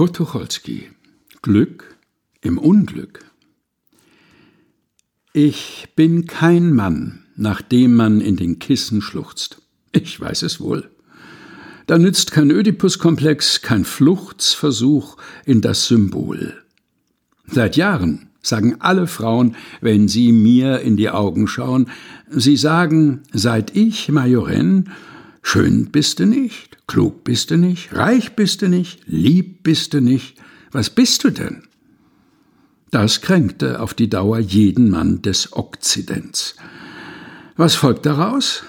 [0.00, 0.88] Kurt Tucholsky
[1.42, 1.94] Glück
[2.40, 3.22] im Unglück
[5.34, 9.60] Ich bin kein Mann, nach dem man in den Kissen schluchzt.
[9.92, 10.90] Ich weiß es wohl.
[11.86, 16.54] Da nützt kein Ödipus-Komplex, kein Fluchtsversuch in das Symbol.
[17.46, 21.90] Seit Jahren sagen alle Frauen, wenn sie mir in die Augen schauen,
[22.30, 24.88] sie sagen, seit ich Majorenn,
[25.42, 30.00] schön bist du nicht, klug bist du nicht, reich bist du nicht, lieb bist du
[30.00, 30.36] nicht,
[30.72, 31.62] was bist du denn?
[32.90, 36.56] Das kränkte auf die Dauer jeden Mann des Okzidents.
[37.56, 38.64] Was folgt daraus?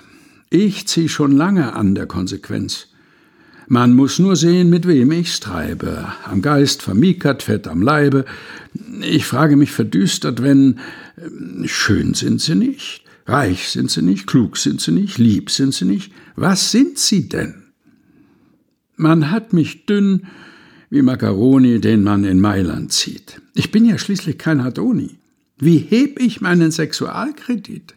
[0.49, 2.87] Ich zieh schon lange an der Konsequenz.
[3.67, 6.11] Man muss nur sehen, mit wem ich's treibe.
[6.25, 8.25] Am Geist vermiekert, fett am Leibe.
[9.01, 10.79] Ich frage mich verdüstert, wenn
[11.15, 15.73] äh, schön sind sie nicht, reich sind sie nicht, klug sind sie nicht, lieb sind
[15.73, 16.11] sie nicht.
[16.35, 17.63] Was sind sie denn?
[18.95, 20.27] Man hat mich dünn
[20.89, 23.41] wie Macaroni, den man in Mailand zieht.
[23.55, 25.15] Ich bin ja schließlich kein Hadoni.
[25.57, 27.95] Wie heb ich meinen Sexualkredit?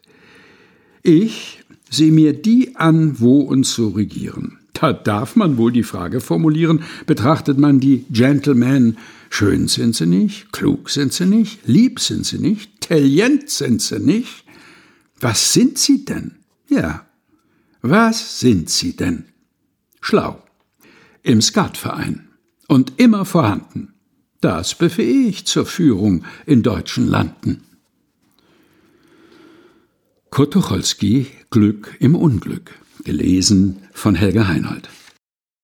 [1.02, 4.58] Ich sehe mir die an, wo uns so regieren.
[4.74, 8.96] Da darf man wohl die Frage formulieren, betrachtet man die Gentlemen,
[9.30, 14.00] schön sind sie nicht, klug sind sie nicht, lieb sind sie nicht, talent sind sie
[14.00, 14.43] nicht.
[15.20, 16.36] Was sind sie denn?
[16.68, 17.06] Ja,
[17.82, 19.26] was sind sie denn?
[20.00, 20.42] Schlau.
[21.22, 22.28] Im Skatverein.
[22.66, 23.94] Und immer vorhanden.
[24.40, 27.62] Das befähigt zur Führung in deutschen Landen.
[30.30, 32.72] Kurt Tucholsky Glück im Unglück
[33.04, 34.88] Gelesen von Helga Heinold.